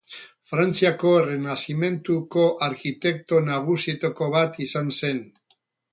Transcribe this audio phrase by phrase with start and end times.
[0.51, 5.25] Frantziako Errenazimentuko arkitekto nagusietako bat izan zen.